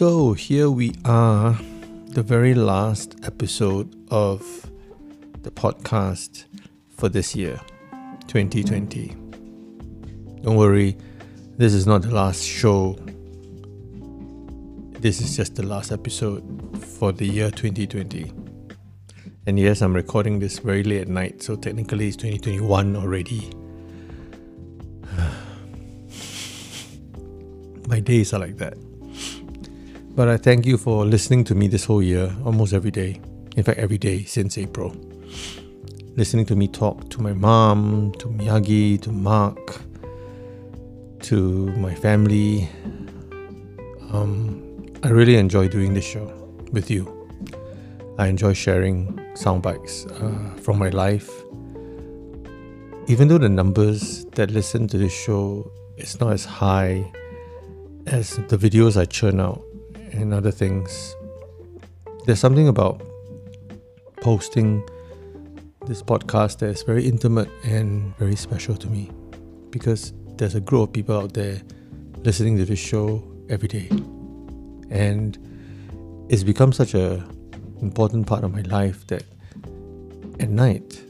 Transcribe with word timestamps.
So 0.00 0.32
here 0.32 0.70
we 0.70 0.94
are, 1.04 1.60
the 2.06 2.22
very 2.22 2.54
last 2.54 3.16
episode 3.22 3.94
of 4.10 4.40
the 5.42 5.50
podcast 5.50 6.46
for 6.88 7.10
this 7.10 7.36
year, 7.36 7.60
2020. 8.26 9.08
Don't 10.40 10.56
worry, 10.56 10.96
this 11.58 11.74
is 11.74 11.86
not 11.86 12.00
the 12.00 12.14
last 12.14 12.42
show. 12.42 12.96
This 15.00 15.20
is 15.20 15.36
just 15.36 15.56
the 15.56 15.66
last 15.66 15.92
episode 15.92 16.82
for 16.82 17.12
the 17.12 17.26
year 17.26 17.50
2020. 17.50 18.32
And 19.46 19.60
yes, 19.60 19.82
I'm 19.82 19.92
recording 19.92 20.38
this 20.38 20.60
very 20.60 20.82
late 20.82 21.02
at 21.02 21.08
night, 21.08 21.42
so 21.42 21.56
technically 21.56 22.08
it's 22.08 22.16
2021 22.16 22.96
already. 22.96 23.50
My 27.86 28.00
days 28.00 28.32
are 28.32 28.38
like 28.38 28.56
that. 28.56 28.78
But 30.12 30.28
I 30.28 30.36
thank 30.36 30.66
you 30.66 30.76
for 30.76 31.06
listening 31.06 31.44
to 31.44 31.54
me 31.54 31.68
this 31.68 31.84
whole 31.84 32.02
year, 32.02 32.34
almost 32.44 32.72
every 32.72 32.90
day. 32.90 33.20
In 33.56 33.62
fact, 33.62 33.78
every 33.78 33.96
day 33.96 34.24
since 34.24 34.58
April. 34.58 34.94
Listening 36.16 36.44
to 36.46 36.56
me 36.56 36.66
talk 36.66 37.08
to 37.10 37.22
my 37.22 37.32
mom, 37.32 38.12
to 38.18 38.26
Miyagi, 38.26 39.00
to 39.02 39.12
Mark, 39.12 39.80
to 41.20 41.68
my 41.76 41.94
family. 41.94 42.68
Um, 44.12 44.84
I 45.04 45.10
really 45.10 45.36
enjoy 45.36 45.68
doing 45.68 45.94
this 45.94 46.04
show 46.04 46.26
with 46.72 46.90
you. 46.90 47.16
I 48.18 48.26
enjoy 48.26 48.52
sharing 48.52 49.18
sound 49.34 49.62
bites 49.62 50.06
uh, 50.06 50.56
from 50.60 50.78
my 50.78 50.88
life. 50.88 51.30
Even 53.06 53.28
though 53.28 53.38
the 53.38 53.48
numbers 53.48 54.24
that 54.32 54.50
listen 54.50 54.88
to 54.88 54.98
this 54.98 55.12
show 55.12 55.70
is 55.96 56.18
not 56.18 56.32
as 56.32 56.44
high 56.44 57.10
as 58.06 58.36
the 58.48 58.56
videos 58.56 59.00
I 59.00 59.04
churn 59.04 59.40
out, 59.40 59.62
and 60.20 60.34
other 60.34 60.50
things. 60.50 61.14
There's 62.26 62.40
something 62.40 62.68
about 62.68 63.02
posting 64.20 64.86
this 65.86 66.02
podcast 66.02 66.58
that 66.58 66.66
is 66.66 66.82
very 66.82 67.06
intimate 67.06 67.48
and 67.64 68.16
very 68.16 68.36
special 68.36 68.76
to 68.76 68.88
me 68.88 69.10
because 69.70 70.12
there's 70.36 70.54
a 70.54 70.60
group 70.60 70.88
of 70.88 70.92
people 70.92 71.16
out 71.16 71.32
there 71.34 71.60
listening 72.22 72.56
to 72.58 72.64
this 72.64 72.78
show 72.78 73.22
every 73.48 73.68
day. 73.68 73.88
And 74.90 75.38
it's 76.28 76.44
become 76.44 76.72
such 76.72 76.94
a 76.94 77.24
important 77.80 78.26
part 78.26 78.44
of 78.44 78.52
my 78.52 78.62
life 78.62 79.06
that 79.06 79.24
at 80.38 80.50
night, 80.50 81.02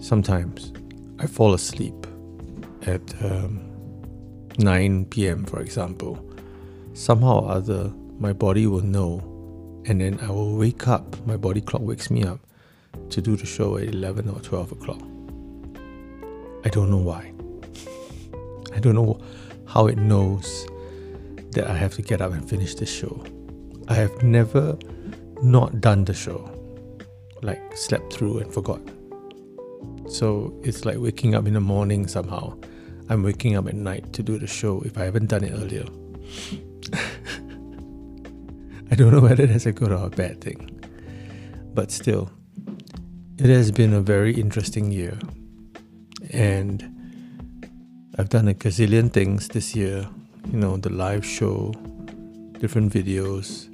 sometimes 0.00 0.72
I 1.18 1.26
fall 1.26 1.54
asleep 1.54 2.06
at 2.86 3.02
um, 3.24 3.60
9 4.58 5.04
p.m., 5.06 5.44
for 5.44 5.60
example. 5.60 6.18
Somehow 6.94 7.40
or 7.40 7.50
other, 7.52 7.92
my 8.20 8.34
body 8.34 8.66
will 8.66 8.82
know, 8.82 9.22
and 9.86 10.00
then 10.00 10.18
I 10.20 10.28
will 10.30 10.54
wake 10.54 10.86
up. 10.86 11.16
My 11.26 11.38
body 11.38 11.62
clock 11.62 11.82
wakes 11.82 12.10
me 12.10 12.22
up 12.22 12.38
to 13.08 13.22
do 13.22 13.34
the 13.34 13.46
show 13.46 13.78
at 13.78 13.84
11 13.84 14.28
or 14.28 14.38
12 14.40 14.72
o'clock. 14.72 15.00
I 16.64 16.68
don't 16.68 16.90
know 16.90 16.98
why. 16.98 17.32
I 18.74 18.78
don't 18.78 18.94
know 18.94 19.18
how 19.66 19.86
it 19.86 19.96
knows 19.96 20.66
that 21.52 21.66
I 21.66 21.74
have 21.74 21.94
to 21.94 22.02
get 22.02 22.20
up 22.20 22.32
and 22.32 22.46
finish 22.48 22.74
the 22.74 22.84
show. 22.84 23.24
I 23.88 23.94
have 23.94 24.22
never 24.22 24.76
not 25.42 25.80
done 25.80 26.04
the 26.04 26.12
show, 26.12 26.50
like 27.40 27.74
slept 27.74 28.12
through 28.12 28.40
and 28.40 28.52
forgot. 28.52 28.82
So 30.10 30.52
it's 30.62 30.84
like 30.84 30.98
waking 30.98 31.34
up 31.34 31.46
in 31.46 31.54
the 31.54 31.60
morning 31.60 32.06
somehow. 32.06 32.58
I'm 33.08 33.22
waking 33.22 33.56
up 33.56 33.66
at 33.66 33.74
night 33.74 34.12
to 34.12 34.22
do 34.22 34.38
the 34.38 34.46
show 34.46 34.82
if 34.82 34.98
I 34.98 35.04
haven't 35.04 35.28
done 35.28 35.42
it 35.42 35.52
earlier. 35.52 35.86
Don't 39.00 39.12
know 39.12 39.20
whether 39.20 39.46
that's 39.46 39.64
a 39.64 39.72
good 39.72 39.92
or 39.92 40.04
a 40.08 40.10
bad 40.10 40.42
thing. 40.42 40.78
But 41.72 41.90
still, 41.90 42.30
it 43.38 43.46
has 43.46 43.72
been 43.72 43.94
a 43.94 44.02
very 44.02 44.38
interesting 44.38 44.92
year. 44.92 45.18
And 46.34 46.84
I've 48.18 48.28
done 48.28 48.46
a 48.48 48.52
gazillion 48.52 49.10
things 49.10 49.48
this 49.48 49.74
year. 49.74 50.06
You 50.52 50.58
know, 50.58 50.76
the 50.76 50.90
live 50.90 51.24
show, 51.24 51.72
different 52.58 52.92
videos, 52.92 53.68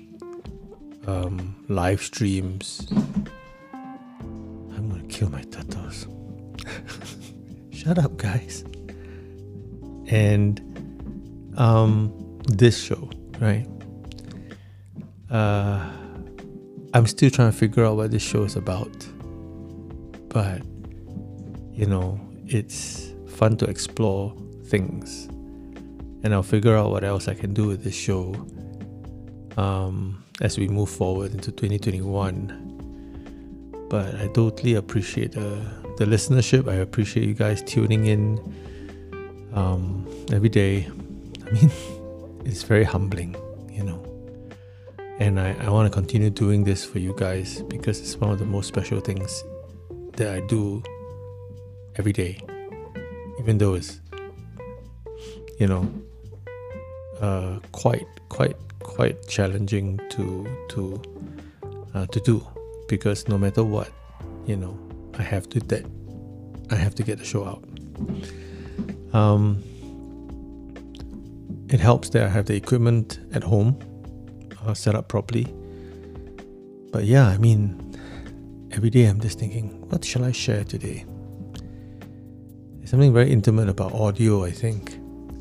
um, 1.09 1.57
live 1.67 2.03
streams. 2.03 2.87
I'm 2.93 4.89
gonna 4.89 5.09
kill 5.09 5.29
my 5.29 5.43
turtles. 5.43 6.07
Shut 7.73 7.99
up, 7.99 8.17
guys. 8.17 8.63
And 10.07 10.61
um, 11.57 12.13
this 12.47 12.81
show, 12.81 13.11
right? 13.41 13.67
Uh, 15.31 15.91
I'm 16.95 17.07
still 17.07 17.31
trying 17.31 17.51
to 17.51 17.57
figure 17.57 17.85
out 17.85 17.97
what 17.97 18.11
this 18.11 18.23
show 18.23 18.45
is 18.45 18.57
about. 18.57 19.07
But, 20.29 20.63
you 21.73 21.87
know, 21.87 22.21
it's 22.47 23.13
fun 23.29 23.57
to 23.59 23.67
explore 23.67 24.35
things. 24.67 25.27
And 26.23 26.35
I'll 26.35 26.43
figure 26.43 26.77
out 26.77 26.91
what 26.91 27.05
else 27.05 27.29
I 27.29 27.35
can 27.35 27.55
do 27.55 27.67
with 27.67 27.85
this 27.85 27.95
show 27.95 28.35
um, 29.57 30.23
as 30.41 30.59
we 30.59 30.69
move 30.69 30.91
forward 30.91 31.33
into 31.33 31.53
2021. 31.53 33.87
But 33.89 34.15
I 34.17 34.27
totally 34.29 34.75
appreciate 34.75 35.33
the, 35.33 35.63
the 35.99 36.05
listenership. 36.05 36.69
I 36.69 36.77
appreciate 36.77 37.27
you 37.27 37.35
guys 37.35 37.63
tuning 37.63 38.07
in 38.07 38.39
um, 39.55 40.07
every 40.33 40.49
day. 40.49 40.89
I 41.47 41.51
mean, 41.51 41.71
it's 42.45 42.63
very 42.63 42.85
humbling, 42.85 43.37
you 43.71 43.85
know. 43.85 44.06
And 45.19 45.41
I, 45.41 45.57
I 45.61 45.71
want 45.71 45.91
to 45.91 45.95
continue 45.95 46.31
doing 46.31 46.65
this 46.65 46.85
for 46.85 46.99
you 46.99 47.15
guys 47.17 47.63
because 47.63 48.01
it's 48.01 48.17
one 48.17 48.31
of 48.31 48.39
the 48.39 48.45
most 48.45 48.67
special 48.67 49.01
things 49.01 49.45
that 50.17 50.35
I 50.35 50.41
do 50.41 50.83
every 51.97 52.13
day. 52.13 52.39
Even 53.41 53.59
though 53.59 53.75
it's, 53.75 54.01
you 55.59 55.67
know, 55.67 55.91
uh, 57.21 57.59
quite, 57.73 58.07
quite, 58.29 58.57
quite 58.81 59.27
challenging 59.27 60.01
to 60.11 60.47
to 60.69 61.03
uh, 61.95 62.07
to 62.07 62.21
do 62.21 62.47
because 62.89 63.27
no 63.29 63.39
matter 63.39 63.65
what, 63.65 63.91
you 64.47 64.57
know, 64.57 64.79
I 65.19 65.23
have 65.23 65.49
to 65.51 65.61
that 65.61 65.85
I 66.71 66.77
have 66.77 66.95
to 66.97 67.03
get 67.03 67.19
the 67.19 67.25
show 67.25 67.45
out. 67.45 67.63
Um, 69.15 69.63
it 71.69 71.81
helps 71.81 72.11
that 72.11 72.25
I 72.25 72.29
have 72.29 72.47
the 72.47 72.55
equipment 72.55 73.19
at 73.33 73.43
home 73.43 73.79
uh, 74.67 74.75
set 74.75 74.95
up 74.95 75.09
properly. 75.09 75.47
But 76.93 77.05
yeah, 77.05 77.29
I 77.29 77.39
mean, 77.39 77.95
every 78.73 78.91
day 78.91 79.05
I'm 79.05 79.21
just 79.21 79.39
thinking, 79.39 79.89
what 79.89 80.05
shall 80.05 80.25
I 80.25 80.33
share 80.33 80.65
today? 80.65 81.05
There's 82.79 82.91
something 82.91 83.13
very 83.13 83.31
intimate 83.31 83.69
about 83.69 83.93
audio, 83.93 84.45
I 84.45 84.51
think, 84.51 84.99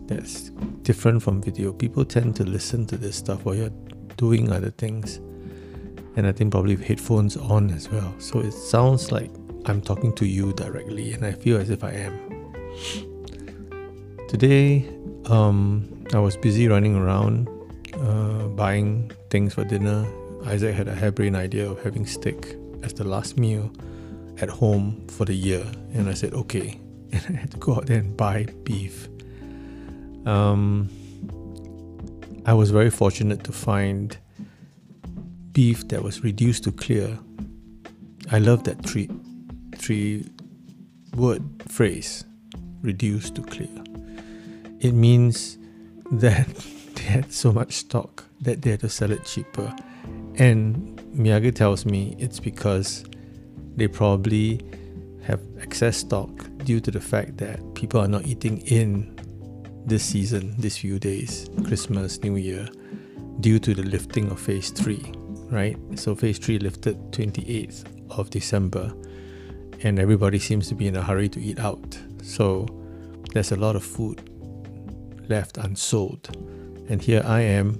that's 0.07 0.49
different 0.81 1.23
from 1.23 1.41
video. 1.41 1.73
People 1.73 2.05
tend 2.05 2.35
to 2.37 2.43
listen 2.43 2.85
to 2.87 2.97
this 2.97 3.15
stuff 3.15 3.45
while 3.45 3.55
you're 3.55 3.73
doing 4.17 4.51
other 4.51 4.71
things. 4.71 5.17
And 6.15 6.25
I 6.25 6.31
think 6.31 6.51
probably 6.51 6.75
with 6.75 6.85
headphones 6.85 7.35
on 7.37 7.71
as 7.71 7.89
well. 7.89 8.13
So 8.19 8.39
it 8.39 8.51
sounds 8.51 9.11
like 9.11 9.31
I'm 9.65 9.81
talking 9.81 10.13
to 10.15 10.25
you 10.25 10.53
directly, 10.53 11.13
and 11.13 11.25
I 11.25 11.33
feel 11.33 11.57
as 11.57 11.69
if 11.69 11.83
I 11.83 11.91
am. 11.91 12.53
Today, 14.27 14.87
um, 15.25 16.05
I 16.13 16.19
was 16.19 16.37
busy 16.37 16.67
running 16.67 16.95
around 16.95 17.49
uh, 17.99 18.47
buying 18.49 19.11
things 19.29 19.53
for 19.53 19.63
dinner. 19.63 20.05
Isaac 20.45 20.75
had 20.75 20.87
a 20.87 20.95
harebrained 20.95 21.35
idea 21.35 21.69
of 21.69 21.81
having 21.83 22.05
steak 22.05 22.55
as 22.83 22.93
the 22.93 23.03
last 23.03 23.37
meal 23.37 23.71
at 24.39 24.49
home 24.49 25.07
for 25.07 25.25
the 25.25 25.33
year, 25.33 25.65
and 25.93 26.09
I 26.09 26.13
said 26.13 26.33
okay. 26.33 26.79
And 27.11 27.37
I 27.37 27.39
had 27.39 27.51
to 27.51 27.57
go 27.57 27.75
out 27.75 27.85
there 27.85 27.99
and 27.99 28.17
buy 28.17 28.45
beef. 28.63 29.07
Um, 30.25 30.89
I 32.45 32.53
was 32.53 32.71
very 32.71 32.89
fortunate 32.89 33.43
to 33.45 33.51
find 33.51 34.17
beef 35.53 35.87
that 35.87 36.03
was 36.03 36.23
reduced 36.23 36.65
to 36.65 36.71
clear. 36.71 37.17
I 38.31 38.39
love 38.39 38.65
that 38.65 38.83
three 38.83 39.09
three 39.77 40.27
word 41.15 41.43
phrase, 41.69 42.25
reduced 42.81 43.35
to 43.35 43.41
clear. 43.43 43.69
It 44.79 44.93
means 44.93 45.57
that 46.11 46.47
had 47.05 47.31
so 47.31 47.51
much 47.51 47.73
stock 47.73 48.25
that 48.41 48.61
they 48.61 48.71
had 48.71 48.81
to 48.81 48.89
sell 48.89 49.11
it 49.11 49.25
cheaper. 49.25 49.73
And 50.35 50.99
Miyagi 51.15 51.55
tells 51.55 51.85
me 51.85 52.15
it's 52.19 52.39
because 52.39 53.05
they 53.75 53.87
probably 53.87 54.61
have 55.23 55.41
excess 55.59 55.97
stock 55.97 56.29
due 56.65 56.79
to 56.79 56.91
the 56.91 56.99
fact 57.01 57.37
that 57.37 57.59
people 57.73 57.99
are 57.99 58.07
not 58.07 58.25
eating 58.25 58.59
in 58.67 59.17
this 59.85 60.03
season, 60.03 60.55
these 60.57 60.77
few 60.77 60.99
days, 60.99 61.49
Christmas, 61.65 62.21
New 62.23 62.35
Year, 62.35 62.67
due 63.39 63.59
to 63.59 63.73
the 63.73 63.83
lifting 63.83 64.31
of 64.31 64.39
phase 64.39 64.71
3, 64.71 65.13
right? 65.51 65.77
So 65.95 66.15
phase 66.15 66.39
3 66.39 66.59
lifted 66.59 66.97
28th 67.11 67.85
of 68.09 68.29
December 68.29 68.93
and 69.83 69.99
everybody 69.99 70.39
seems 70.39 70.67
to 70.69 70.75
be 70.75 70.87
in 70.87 70.95
a 70.95 71.01
hurry 71.01 71.29
to 71.29 71.39
eat 71.39 71.59
out. 71.59 71.97
So 72.23 72.65
there's 73.33 73.51
a 73.51 73.55
lot 73.55 73.75
of 73.75 73.83
food 73.83 74.29
left 75.29 75.57
unsold. 75.57 76.35
And 76.87 77.01
here 77.01 77.23
I 77.25 77.41
am 77.41 77.79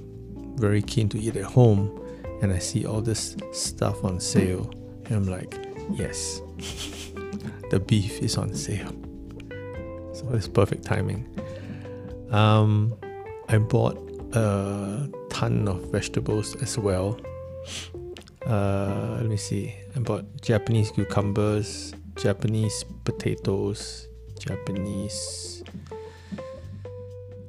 very 0.58 0.82
keen 0.82 1.10
to 1.10 1.20
eat 1.20 1.36
at 1.36 1.44
home 1.44 2.02
and 2.42 2.52
I 2.52 2.60
see 2.60 2.86
all 2.86 3.02
this 3.02 3.36
stuff 3.52 4.04
on 4.04 4.20
sale 4.20 4.70
and 5.06 5.16
I'm 5.16 5.26
like, 5.26 5.54
yes, 5.92 6.42
the 7.70 7.80
beef 7.80 8.20
is 8.22 8.38
on 8.38 8.54
sale. 8.54 8.94
So 10.14 10.30
it's 10.34 10.48
perfect 10.48 10.84
timing. 10.84 11.28
Um, 12.32 12.96
I 13.48 13.58
bought 13.58 13.98
a 14.34 15.10
ton 15.30 15.68
of 15.68 15.92
vegetables 15.92 16.56
as 16.62 16.78
well. 16.78 17.20
Uh, 18.46 19.18
let 19.18 19.28
me 19.28 19.38
see. 19.38 19.74
I 19.96 20.00
bought 20.00 20.26
Japanese 20.42 20.92
cucumbers, 20.92 21.94
Japanese 22.16 22.86
potatoes, 23.04 24.08
Japanese. 24.40 25.64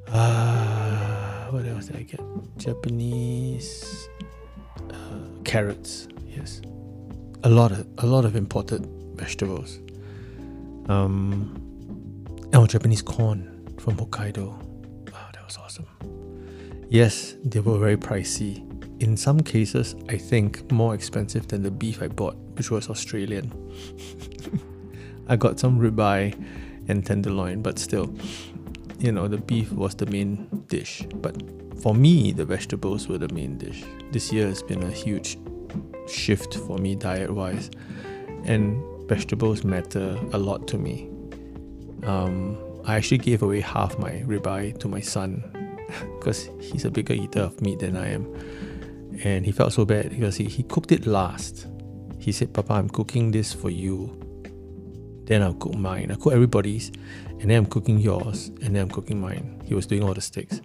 Uh, 0.07 0.86
what 1.51 1.65
else 1.65 1.87
did 1.87 1.95
I 1.95 2.03
get? 2.03 2.21
Japanese 2.57 4.09
uh, 4.89 4.93
carrots. 5.43 6.07
Yes, 6.25 6.61
a 7.43 7.49
lot 7.49 7.71
of 7.71 7.87
a 7.99 8.05
lot 8.05 8.25
of 8.25 8.35
imported 8.35 8.85
vegetables. 9.15 9.79
Um, 10.89 11.53
oh, 12.53 12.65
Japanese 12.65 13.01
corn 13.01 13.67
from 13.79 13.97
Hokkaido. 13.97 14.47
Wow, 15.11 15.29
that 15.33 15.45
was 15.45 15.57
awesome. 15.57 15.87
Yes, 16.89 17.35
they 17.43 17.59
were 17.59 17.77
very 17.77 17.97
pricey. 17.97 18.63
In 19.01 19.15
some 19.15 19.41
cases, 19.41 19.95
I 20.09 20.17
think 20.17 20.71
more 20.71 20.95
expensive 20.95 21.47
than 21.47 21.61
the 21.61 21.71
beef 21.71 22.01
I 22.01 22.07
bought, 22.07 22.35
which 22.55 22.71
was 22.71 22.89
Australian. 22.89 23.51
I 25.27 25.35
got 25.35 25.59
some 25.59 25.79
ribeye 25.79 26.33
and 26.87 27.05
tenderloin, 27.05 27.61
but 27.61 27.77
still, 27.77 28.15
you 28.99 29.11
know, 29.11 29.27
the 29.27 29.37
beef 29.37 29.71
was 29.71 29.95
the 29.95 30.05
main 30.07 30.63
dish. 30.67 31.03
But 31.15 31.35
for 31.81 31.93
me, 31.93 32.31
the 32.31 32.45
vegetables 32.45 33.07
were 33.07 33.17
the 33.17 33.33
main 33.33 33.57
dish. 33.57 33.83
This 34.11 34.31
year 34.31 34.47
has 34.47 34.63
been 34.63 34.83
a 34.83 34.91
huge 34.91 35.37
shift 36.07 36.55
for 36.55 36.77
me 36.77 36.95
diet 36.95 37.31
wise, 37.33 37.69
and 38.45 38.81
vegetables 39.07 39.63
matter 39.63 40.17
a 40.33 40.37
lot 40.37 40.67
to 40.69 40.77
me. 40.77 41.09
Um, 42.03 42.57
I 42.85 42.95
actually 42.95 43.19
gave 43.19 43.43
away 43.43 43.59
half 43.59 43.97
my 43.99 44.23
ribeye 44.25 44.79
to 44.79 44.87
my 44.87 45.01
son 45.01 45.43
because 46.19 46.49
he's 46.59 46.85
a 46.85 46.91
bigger 46.91 47.13
eater 47.13 47.41
of 47.41 47.61
meat 47.61 47.79
than 47.79 47.97
I 47.97 48.09
am. 48.09 48.25
And 49.23 49.45
he 49.45 49.51
felt 49.51 49.73
so 49.73 49.83
bad 49.83 50.09
because 50.11 50.35
he, 50.37 50.45
he 50.45 50.63
cooked 50.63 50.91
it 50.91 51.05
last. 51.05 51.67
He 52.19 52.31
said, 52.31 52.53
Papa, 52.53 52.73
I'm 52.73 52.89
cooking 52.89 53.31
this 53.31 53.53
for 53.53 53.69
you. 53.69 54.26
Then 55.27 55.43
I'll 55.43 55.53
cook 55.53 55.75
mine. 55.75 56.09
I 56.11 56.15
cook 56.15 56.33
everybody's, 56.33 56.91
and 57.39 57.49
then 57.49 57.57
I'm 57.59 57.65
cooking 57.65 57.99
yours, 57.99 58.47
and 58.63 58.75
then 58.75 58.83
I'm 58.83 58.89
cooking 58.89 59.21
mine. 59.21 59.61
He 59.65 59.75
was 59.75 59.85
doing 59.85 60.03
all 60.03 60.13
the 60.13 60.21
steaks. 60.21 60.61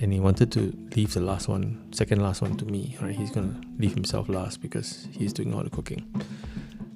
And 0.00 0.12
he 0.12 0.20
wanted 0.20 0.50
to 0.52 0.72
leave 0.96 1.12
the 1.12 1.20
last 1.20 1.46
one, 1.46 1.92
second 1.92 2.22
last 2.22 2.40
one 2.40 2.56
to 2.56 2.64
me. 2.64 2.96
Right? 3.02 3.14
He's 3.14 3.30
gonna 3.30 3.60
leave 3.78 3.92
himself 3.92 4.28
last 4.28 4.62
because 4.62 5.06
he's 5.10 5.32
doing 5.32 5.52
all 5.52 5.62
the 5.62 5.70
cooking. 5.70 6.06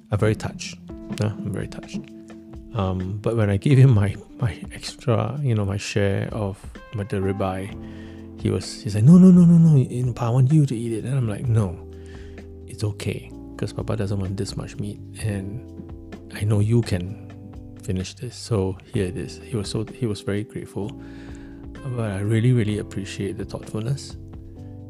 I'm 0.09 0.17
very 0.17 0.35
touched. 0.35 0.77
Uh, 1.21 1.27
I'm 1.27 1.51
very 1.51 1.67
touched. 1.67 1.99
Um, 2.73 3.19
but 3.21 3.35
when 3.37 3.49
I 3.49 3.57
gave 3.57 3.77
him 3.77 3.93
my 3.93 4.15
my 4.39 4.59
extra, 4.73 5.39
you 5.41 5.53
know, 5.53 5.65
my 5.65 5.77
share 5.77 6.29
of 6.33 6.57
my 6.93 7.03
the 7.03 7.17
ribeye, 7.17 8.41
he 8.41 8.49
was 8.49 8.81
he's 8.81 8.95
like, 8.95 9.03
no, 9.03 9.17
no, 9.17 9.29
no, 9.31 9.45
no, 9.45 9.57
no, 9.57 10.13
I 10.17 10.29
want 10.29 10.51
you 10.51 10.65
to 10.65 10.75
eat 10.75 10.93
it, 10.93 11.05
and 11.05 11.15
I'm 11.15 11.29
like, 11.29 11.45
no, 11.45 11.77
it's 12.67 12.83
okay, 12.83 13.31
because 13.51 13.71
Papa 13.71 13.95
doesn't 13.95 14.19
want 14.19 14.35
this 14.35 14.57
much 14.57 14.77
meat, 14.77 14.99
and 15.21 15.84
I 16.35 16.43
know 16.43 16.59
you 16.59 16.81
can 16.81 17.31
finish 17.81 18.13
this, 18.13 18.35
so 18.35 18.77
here 18.93 19.05
it 19.05 19.15
is. 19.15 19.37
He 19.37 19.55
was 19.55 19.69
so 19.69 19.85
he 19.85 20.05
was 20.05 20.21
very 20.21 20.43
grateful, 20.43 20.89
but 21.95 22.11
I 22.11 22.19
really 22.19 22.51
really 22.51 22.79
appreciate 22.79 23.37
the 23.37 23.45
thoughtfulness. 23.45 24.17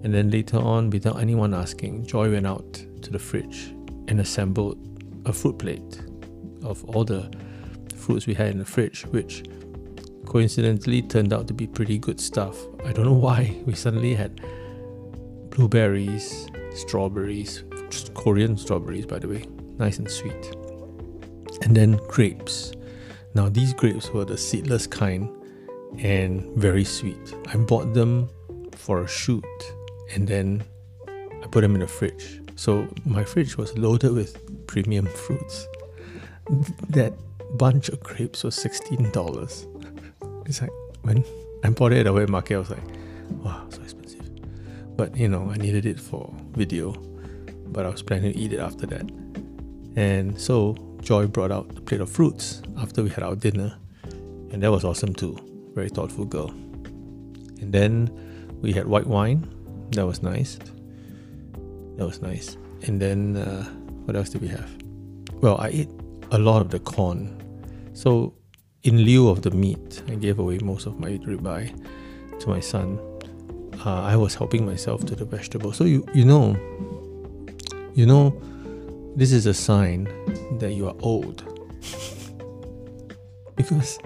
And 0.03 0.13
then 0.13 0.29
later 0.31 0.57
on, 0.57 0.89
without 0.89 1.19
anyone 1.19 1.53
asking, 1.53 2.05
Joy 2.05 2.31
went 2.31 2.47
out 2.47 2.73
to 3.01 3.11
the 3.11 3.19
fridge 3.19 3.75
and 4.07 4.19
assembled 4.19 4.77
a 5.25 5.33
fruit 5.33 5.57
plate 5.57 6.01
of 6.63 6.83
all 6.85 7.03
the 7.03 7.31
fruits 7.95 8.27
we 8.27 8.33
had 8.33 8.49
in 8.49 8.59
the 8.59 8.65
fridge, 8.65 9.03
which 9.07 9.43
coincidentally 10.25 11.01
turned 11.01 11.33
out 11.33 11.47
to 11.47 11.53
be 11.53 11.67
pretty 11.67 11.97
good 11.97 12.19
stuff. 12.19 12.55
I 12.85 12.91
don't 12.91 13.05
know 13.05 13.13
why 13.13 13.55
we 13.65 13.73
suddenly 13.73 14.15
had 14.15 14.41
blueberries, 15.49 16.47
strawberries, 16.73 17.63
Korean 18.13 18.57
strawberries, 18.57 19.05
by 19.05 19.19
the 19.19 19.27
way, 19.27 19.45
nice 19.77 19.99
and 19.99 20.09
sweet, 20.09 20.55
and 21.65 21.75
then 21.75 21.99
grapes. 22.07 22.71
Now, 23.33 23.49
these 23.49 23.73
grapes 23.73 24.11
were 24.11 24.23
the 24.23 24.37
seedless 24.37 24.87
kind 24.87 25.29
and 25.97 26.45
very 26.55 26.85
sweet. 26.85 27.35
I 27.47 27.57
bought 27.57 27.93
them 27.93 28.29
for 28.71 29.01
a 29.01 29.07
shoot 29.07 29.43
and 30.13 30.27
then 30.27 30.63
I 31.43 31.47
put 31.47 31.61
them 31.61 31.73
in 31.73 31.81
the 31.81 31.87
fridge. 31.87 32.41
So, 32.55 32.87
my 33.03 33.25
fridge 33.25 33.57
was 33.57 33.77
loaded 33.77 34.13
with 34.13 34.67
premium 34.67 35.07
fruits. 35.07 35.67
That 36.89 37.13
bunch 37.57 37.89
of 37.89 37.99
grapes 38.01 38.43
was 38.43 38.55
$16. 38.57 40.45
It's 40.45 40.61
like 40.61 40.69
when 41.01 41.25
I 41.63 41.69
bought 41.69 41.91
it 41.91 41.99
at 41.99 42.03
the 42.05 42.13
wet 42.13 42.29
market, 42.29 42.55
I 42.55 42.59
was 42.59 42.69
like, 42.69 42.83
wow, 43.43 43.65
so 43.69 43.81
expensive. 43.81 44.29
But 44.95 45.17
you 45.17 45.27
know, 45.27 45.49
I 45.51 45.57
needed 45.57 45.85
it 45.85 45.99
for 45.99 46.31
video, 46.51 46.91
but 47.67 47.85
I 47.85 47.89
was 47.89 48.03
planning 48.03 48.31
to 48.33 48.39
eat 48.39 48.53
it 48.53 48.59
after 48.59 48.85
that. 48.87 49.09
And 49.95 50.39
so 50.39 50.75
Joy 51.05 51.27
brought 51.27 51.51
out 51.51 51.69
a 51.77 51.81
plate 51.81 52.01
of 52.01 52.09
fruits 52.09 52.63
after 52.79 53.03
we 53.03 53.11
had 53.11 53.23
our 53.23 53.35
dinner, 53.35 53.77
and 54.51 54.63
that 54.63 54.71
was 54.71 54.83
awesome 54.83 55.13
too. 55.13 55.37
Very 55.75 55.87
thoughtful 55.87 56.25
girl. 56.25 56.49
And 57.61 57.71
then 57.71 58.09
we 58.63 58.73
had 58.73 58.87
white 58.87 59.05
wine, 59.05 59.47
that 59.91 60.03
was 60.07 60.23
nice. 60.23 60.57
That 61.97 62.07
was 62.07 62.23
nice. 62.23 62.57
And 62.87 62.99
then 62.99 63.37
uh, 63.37 63.65
what 64.05 64.17
else 64.17 64.29
did 64.29 64.41
we 64.41 64.47
have? 64.47 64.67
Well, 65.41 65.57
I 65.59 65.67
ate 65.67 65.89
a 66.31 66.39
lot 66.39 66.63
of 66.63 66.71
the 66.71 66.79
corn. 66.79 67.39
So 67.93 68.33
in 68.81 68.97
lieu 68.97 69.29
of 69.29 69.43
the 69.43 69.51
meat, 69.51 70.01
I 70.07 70.15
gave 70.15 70.39
away 70.39 70.57
most 70.57 70.87
of 70.87 70.99
my 70.99 71.11
ribeye 71.11 71.69
to 72.39 72.49
my 72.49 72.59
son. 72.59 72.99
Uh, 73.85 74.01
I 74.01 74.15
was 74.15 74.33
helping 74.33 74.65
myself 74.65 75.05
to 75.05 75.15
the 75.15 75.25
vegetables. 75.25 75.77
So 75.77 75.83
you 75.83 76.03
you 76.15 76.25
know, 76.25 76.57
you 77.93 78.07
know, 78.07 78.35
this 79.15 79.31
is 79.31 79.45
a 79.45 79.53
sign 79.53 80.07
that 80.59 80.73
you 80.73 80.87
are 80.87 80.95
old 80.99 81.43
because 83.55 83.99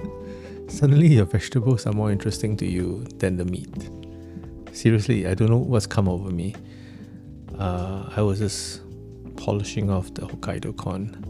suddenly 0.68 1.08
your 1.08 1.26
vegetables 1.26 1.86
are 1.86 1.94
more 1.94 2.12
interesting 2.12 2.56
to 2.58 2.65
you 2.65 3.03
than 3.18 3.38
the 3.38 3.46
meat. 3.46 3.89
Seriously, 4.72 5.27
I 5.27 5.34
don't 5.34 5.50
know 5.50 5.58
what's 5.58 5.88
come 5.88 6.08
over 6.08 6.30
me. 6.30 6.56
Uh, 7.58 8.10
I 8.15 8.22
was 8.22 8.39
just 8.39 8.82
polishing 9.36 9.89
off 9.89 10.13
the 10.13 10.22
Hokkaido 10.22 10.75
corn 10.77 11.25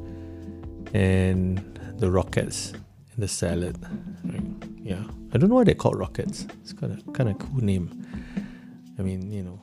and 0.93 1.57
the 1.97 2.12
rockets 2.12 2.71
and 2.71 3.23
the 3.23 3.27
salad. 3.27 3.77
Right? 4.23 4.43
Yeah, 4.77 5.03
I 5.33 5.38
don't 5.38 5.50
know 5.50 5.55
why 5.55 5.63
they 5.63 5.73
call 5.73 5.93
rockets. 5.93 6.45
It's 6.62 6.73
kind 6.73 6.93
of 6.93 7.13
kind 7.13 7.29
of 7.29 7.39
cool 7.39 7.63
name. 7.63 8.05
I 8.97 9.01
mean, 9.01 9.31
you 9.31 9.43
know, 9.43 9.59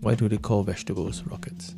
why 0.00 0.14
do 0.14 0.28
they 0.28 0.38
call 0.38 0.62
vegetables 0.62 1.22
rockets? 1.24 1.74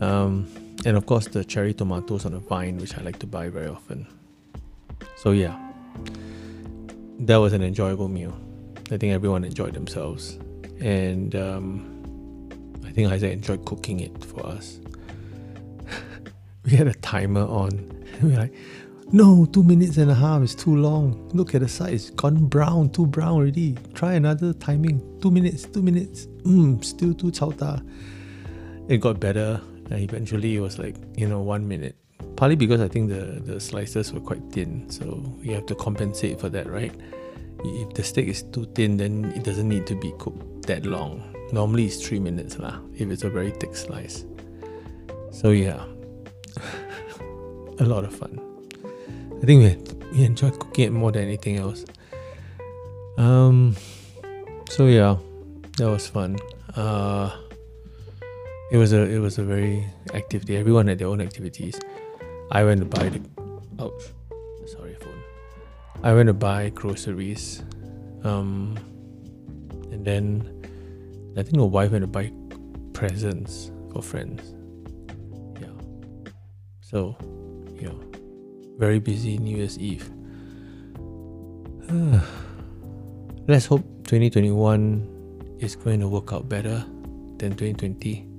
Um, 0.00 0.48
and 0.84 0.96
of 0.96 1.06
course, 1.06 1.26
the 1.28 1.44
cherry 1.44 1.74
tomatoes 1.74 2.26
on 2.26 2.34
a 2.34 2.38
vine, 2.38 2.78
which 2.78 2.96
I 2.96 3.02
like 3.02 3.18
to 3.20 3.26
buy 3.26 3.48
very 3.48 3.68
often. 3.68 4.06
So 5.16 5.30
yeah, 5.32 5.56
that 7.20 7.36
was 7.36 7.52
an 7.52 7.62
enjoyable 7.62 8.08
meal. 8.08 8.36
I 8.90 8.96
think 8.96 9.12
everyone 9.12 9.44
enjoyed 9.44 9.74
themselves, 9.74 10.38
and 10.80 11.34
um, 11.34 12.50
I 12.84 12.90
think 12.90 13.10
Isaac 13.10 13.32
enjoyed 13.32 13.64
cooking 13.64 14.00
it 14.00 14.24
for 14.24 14.46
us. 14.46 14.78
we 16.64 16.72
had 16.72 16.86
a 16.86 16.94
timer 16.94 17.46
on. 17.46 17.92
we 18.22 18.34
are 18.34 18.38
like, 18.38 18.54
no, 19.12 19.46
two 19.46 19.62
minutes 19.62 19.96
and 19.98 20.10
a 20.10 20.14
half 20.14 20.42
is 20.42 20.54
too 20.54 20.74
long. 20.74 21.28
Look 21.32 21.54
at 21.54 21.60
the 21.60 21.68
side, 21.68 21.94
it's 21.94 22.10
gone 22.10 22.46
brown, 22.46 22.90
too 22.90 23.06
brown 23.06 23.34
already. 23.34 23.76
Try 23.94 24.14
another 24.14 24.52
timing. 24.52 25.00
Two 25.20 25.30
minutes, 25.30 25.64
two 25.64 25.82
minutes. 25.82 26.26
Mmm, 26.42 26.84
still 26.84 27.14
too 27.14 27.30
chao 27.30 27.52
It 28.88 28.98
got 28.98 29.20
better. 29.20 29.60
And 29.90 30.00
eventually 30.00 30.56
it 30.56 30.60
was 30.60 30.78
like, 30.78 30.96
you 31.16 31.28
know, 31.28 31.40
one 31.40 31.66
minute. 31.66 31.96
Partly 32.36 32.56
because 32.56 32.80
I 32.80 32.88
think 32.88 33.08
the, 33.08 33.40
the 33.40 33.60
slices 33.60 34.12
were 34.12 34.20
quite 34.20 34.42
thin. 34.50 34.90
So 34.90 35.22
you 35.40 35.54
have 35.54 35.66
to 35.66 35.74
compensate 35.74 36.40
for 36.40 36.48
that, 36.50 36.68
right? 36.68 36.94
If 37.64 37.94
the 37.94 38.02
steak 38.02 38.28
is 38.28 38.42
too 38.42 38.66
thin, 38.74 38.96
then 38.96 39.32
it 39.36 39.44
doesn't 39.44 39.68
need 39.68 39.86
to 39.86 39.94
be 39.94 40.12
cooked 40.18 40.66
that 40.66 40.84
long. 40.84 41.34
Normally 41.52 41.86
it's 41.86 42.06
three 42.06 42.18
minutes 42.18 42.58
lah, 42.58 42.78
if 42.94 43.08
it's 43.08 43.22
a 43.22 43.30
very 43.30 43.50
thick 43.50 43.76
slice. 43.76 44.24
So 45.30 45.50
yeah, 45.50 45.84
a 47.78 47.84
lot 47.84 48.04
of 48.04 48.14
fun. 48.14 48.40
I 49.42 49.46
think 49.46 49.62
we 49.62 49.96
we 50.12 50.24
enjoyed 50.24 50.58
cooking 50.58 50.84
it 50.86 50.92
more 50.92 51.12
than 51.12 51.22
anything 51.22 51.56
else. 51.56 51.84
Um, 53.16 53.76
so 54.68 54.86
yeah, 54.86 55.16
that 55.78 55.88
was 55.88 56.08
fun. 56.08 56.36
Uh, 56.74 57.30
it 58.70 58.76
was 58.76 58.92
a 58.92 59.02
it 59.02 59.18
was 59.18 59.38
a 59.38 59.44
very 59.44 59.86
active 60.14 60.44
day. 60.44 60.56
Everyone 60.56 60.88
had 60.88 60.98
their 60.98 61.08
own 61.08 61.20
activities. 61.20 61.78
I 62.50 62.64
went 62.64 62.80
to 62.80 62.86
buy 62.86 63.08
the 63.08 63.20
ouch, 63.80 64.02
sorry 64.66 64.94
phone. 64.94 65.22
I 66.02 66.12
went 66.14 66.28
to 66.28 66.34
buy 66.34 66.70
groceries, 66.70 67.62
um, 68.24 68.76
and 69.90 70.04
then 70.04 70.56
I 71.36 71.42
think 71.42 71.56
my 71.56 71.64
wife 71.64 71.92
went 71.92 72.02
to 72.02 72.08
buy 72.08 72.32
presents 72.92 73.70
for 73.92 74.02
friends. 74.02 74.54
Yeah. 75.60 75.68
So, 76.80 77.16
yeah. 77.78 77.92
Very 78.78 78.98
busy 78.98 79.38
New 79.38 79.56
Year's 79.56 79.78
Eve. 79.78 80.10
Let's 83.48 83.66
hope 83.66 83.82
2021 84.04 85.56
is 85.60 85.76
going 85.76 86.00
to 86.00 86.08
work 86.08 86.32
out 86.32 86.48
better 86.48 86.84
than 87.38 87.54
2020. 87.56 88.35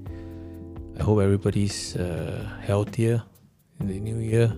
I 1.00 1.04
hope 1.04 1.22
everybody's 1.22 1.96
uh, 1.96 2.50
healthier 2.62 3.22
in 3.80 3.88
the 3.88 4.00
new 4.00 4.18
year. 4.18 4.52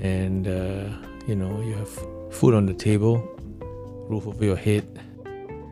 And 0.00 0.48
uh, 0.48 0.90
you 1.28 1.36
know 1.36 1.60
you 1.60 1.74
have 1.74 1.90
food 2.30 2.54
on 2.54 2.66
the 2.66 2.74
table 2.74 3.22
roof 4.08 4.26
over 4.26 4.44
your 4.44 4.56
head. 4.56 5.00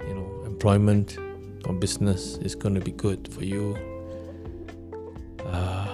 You 0.06 0.14
know 0.14 0.42
employment 0.46 1.18
or 1.64 1.75
business 1.75 2.37
is 2.38 2.54
going 2.54 2.75
to 2.75 2.80
be 2.80 2.92
good 2.92 3.32
for 3.32 3.44
you. 3.44 3.76
Uh, 5.44 5.87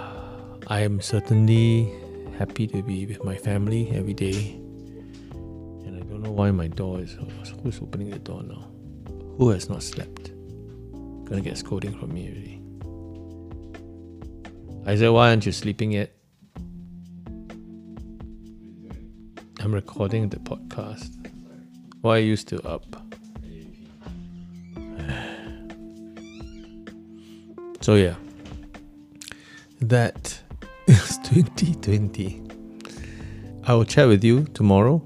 i 0.68 0.80
am 0.80 1.00
certainly 1.00 1.92
happy 2.38 2.66
to 2.66 2.82
be 2.82 3.06
with 3.06 3.24
my 3.24 3.36
family 3.36 3.90
every 3.94 4.14
day. 4.14 4.60
And 5.84 5.96
i 5.96 6.00
don't 6.08 6.22
know 6.22 6.30
why 6.30 6.50
my 6.50 6.66
door 6.66 7.00
is 7.00 7.16
who's 7.62 7.80
opening 7.80 8.10
the 8.10 8.18
door 8.18 8.42
now? 8.42 8.68
Who 9.38 9.48
has 9.50 9.70
not 9.70 9.82
slept? 9.82 10.32
Gonna 11.24 11.40
get 11.40 11.56
scolding 11.56 11.98
from 11.98 12.12
me 12.12 12.28
already 12.28 12.62
Isaiah, 14.86 15.12
why 15.12 15.28
aren't 15.28 15.46
you 15.46 15.52
sleeping 15.52 15.92
yet? 15.92 16.12
I'm 19.60 19.72
recording 19.72 20.28
the 20.28 20.38
podcast. 20.38 21.30
Why 22.00 22.16
are 22.16 22.20
you 22.20 22.36
still 22.36 22.60
up? 22.64 22.84
So 27.80 27.96
yeah, 27.96 28.14
that 29.80 30.40
is 30.86 31.18
2020. 31.24 32.40
I 33.64 33.74
will 33.74 33.84
chat 33.84 34.06
with 34.06 34.22
you 34.22 34.44
tomorrow. 34.54 35.02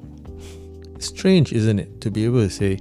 Strange, 0.98 1.54
isn't 1.54 1.78
it, 1.78 2.00
to 2.02 2.10
be 2.10 2.26
able 2.26 2.40
to 2.40 2.50
say, 2.50 2.78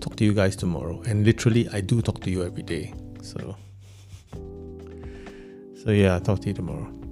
talk 0.00 0.14
to 0.16 0.24
you 0.24 0.34
guys 0.34 0.54
tomorrow, 0.54 1.02
and 1.06 1.24
literally 1.24 1.68
I 1.70 1.80
do 1.80 2.00
talk 2.00 2.20
to 2.20 2.30
you 2.30 2.44
every 2.44 2.62
day. 2.62 2.94
So, 3.22 3.56
so 5.84 5.90
yeah, 5.90 6.14
I'll 6.14 6.20
talk 6.20 6.40
to 6.40 6.48
you 6.48 6.54
tomorrow. 6.54 7.03